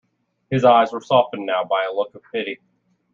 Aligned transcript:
His 0.49 0.65
eyes 0.65 0.91
were 0.91 0.99
softened 0.99 1.45
now 1.45 1.63
by 1.63 1.83
a 1.83 1.93
look 1.93 2.15
of 2.15 2.23
pity. 2.33 2.59